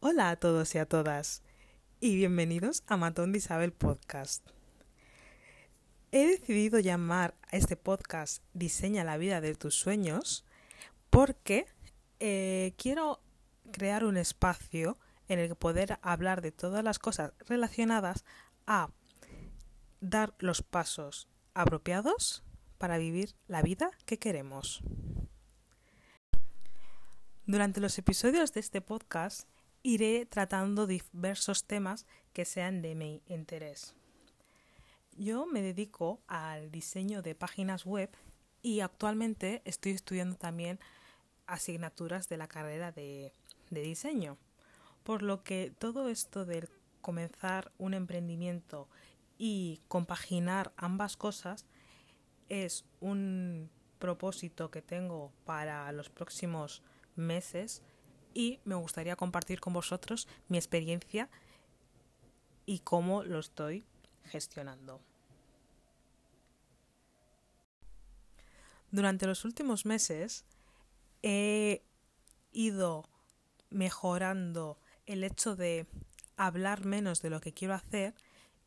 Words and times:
Hola 0.00 0.28
a 0.28 0.36
todos 0.36 0.74
y 0.74 0.78
a 0.78 0.84
todas 0.84 1.42
y 2.00 2.16
bienvenidos 2.16 2.84
a 2.86 2.98
Matón 2.98 3.32
de 3.32 3.38
Isabel 3.38 3.72
Podcast. 3.72 4.46
He 6.12 6.26
decidido 6.26 6.78
llamar 6.80 7.34
a 7.50 7.56
este 7.56 7.76
podcast 7.76 8.42
Diseña 8.52 9.04
la 9.04 9.16
vida 9.16 9.40
de 9.40 9.54
tus 9.54 9.74
sueños 9.74 10.44
porque 11.08 11.66
eh, 12.20 12.74
quiero 12.76 13.20
crear 13.72 14.04
un 14.04 14.18
espacio 14.18 14.98
en 15.28 15.38
el 15.38 15.48
que 15.48 15.54
poder 15.54 15.98
hablar 16.02 16.42
de 16.42 16.52
todas 16.52 16.84
las 16.84 16.98
cosas 16.98 17.32
relacionadas 17.46 18.26
a 18.66 18.90
dar 20.02 20.34
los 20.40 20.60
pasos 20.60 21.26
apropiados 21.54 22.44
para 22.76 22.98
vivir 22.98 23.34
la 23.48 23.62
vida 23.62 23.90
que 24.04 24.18
queremos. 24.18 24.82
Durante 27.46 27.80
los 27.80 27.96
episodios 27.96 28.52
de 28.52 28.60
este 28.60 28.82
podcast 28.82 29.48
iré 29.86 30.26
tratando 30.26 30.88
diversos 30.88 31.64
temas 31.64 32.06
que 32.32 32.44
sean 32.44 32.82
de 32.82 32.96
mi 32.96 33.22
interés. 33.28 33.94
Yo 35.16 35.46
me 35.46 35.62
dedico 35.62 36.20
al 36.26 36.72
diseño 36.72 37.22
de 37.22 37.36
páginas 37.36 37.86
web 37.86 38.10
y 38.62 38.80
actualmente 38.80 39.62
estoy 39.64 39.92
estudiando 39.92 40.34
también 40.34 40.80
asignaturas 41.46 42.28
de 42.28 42.36
la 42.36 42.48
carrera 42.48 42.90
de, 42.90 43.32
de 43.70 43.80
diseño. 43.82 44.38
Por 45.04 45.22
lo 45.22 45.44
que 45.44 45.72
todo 45.78 46.08
esto 46.08 46.44
de 46.44 46.68
comenzar 47.00 47.70
un 47.78 47.94
emprendimiento 47.94 48.88
y 49.38 49.82
compaginar 49.86 50.72
ambas 50.76 51.16
cosas 51.16 51.64
es 52.48 52.84
un 52.98 53.70
propósito 54.00 54.72
que 54.72 54.82
tengo 54.82 55.32
para 55.44 55.92
los 55.92 56.10
próximos 56.10 56.82
meses 57.14 57.84
y 58.36 58.60
me 58.66 58.74
gustaría 58.74 59.16
compartir 59.16 59.60
con 59.60 59.72
vosotros 59.72 60.28
mi 60.48 60.58
experiencia 60.58 61.30
y 62.66 62.80
cómo 62.80 63.24
lo 63.24 63.38
estoy 63.38 63.82
gestionando. 64.24 65.00
Durante 68.90 69.26
los 69.26 69.46
últimos 69.46 69.86
meses 69.86 70.44
he 71.22 71.82
ido 72.52 73.08
mejorando 73.70 74.78
el 75.06 75.24
hecho 75.24 75.56
de 75.56 75.86
hablar 76.36 76.84
menos 76.84 77.22
de 77.22 77.30
lo 77.30 77.40
que 77.40 77.54
quiero 77.54 77.72
hacer 77.72 78.14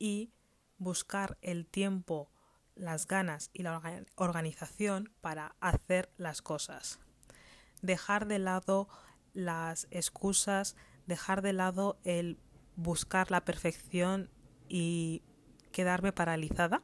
y 0.00 0.32
buscar 0.78 1.38
el 1.40 1.66
tiempo, 1.66 2.28
las 2.74 3.06
ganas 3.06 3.50
y 3.52 3.62
la 3.62 3.80
organización 4.16 5.12
para 5.20 5.54
hacer 5.60 6.10
las 6.16 6.42
cosas. 6.42 6.98
Dejar 7.80 8.26
de 8.26 8.40
lado 8.40 8.88
las 9.34 9.86
excusas, 9.90 10.76
dejar 11.06 11.42
de 11.42 11.52
lado 11.52 11.98
el 12.04 12.38
buscar 12.76 13.30
la 13.30 13.44
perfección 13.44 14.30
y 14.68 15.22
quedarme 15.72 16.12
paralizada 16.12 16.82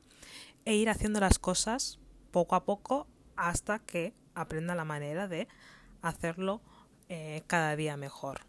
e 0.65 0.75
ir 0.75 0.91
haciendo 0.91 1.21
las 1.21 1.39
cosas 1.39 2.01
poco 2.31 2.57
a 2.57 2.65
poco 2.65 3.07
hasta 3.37 3.79
que 3.79 4.15
aprenda 4.35 4.75
la 4.75 4.85
manera 4.85 5.29
de 5.29 5.47
hacerlo 6.03 6.61
eh, 7.09 7.43
cada 7.47 7.77
día 7.77 7.97
mejor. 7.97 8.41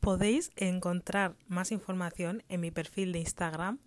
Podéis 0.00 0.50
encontrar 0.56 1.36
más 1.46 1.72
información 1.72 2.42
en 2.48 2.60
mi 2.60 2.70
perfil 2.70 3.12
de 3.12 3.18
Instagram 3.18 3.80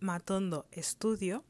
Matondo 0.00 0.66
Estudio 0.70 1.44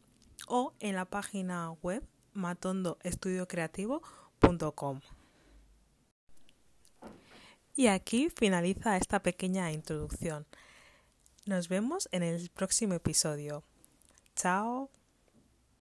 o 0.47 0.75
en 0.79 0.95
la 0.95 1.07
página 1.07 1.73
web 1.83 2.07
matondoestudiocreativo.com. 2.35 5.01
Y 7.79 7.87
aquí 7.87 8.29
finaliza 8.29 8.97
esta 8.97 9.23
pequeña 9.23 9.71
introducción. 9.71 10.47
Nos 11.47 11.69
vemos 11.69 12.09
en 12.11 12.25
el 12.25 12.51
próximo 12.51 12.95
episodio. 12.95 13.63
Chao. 14.35 14.91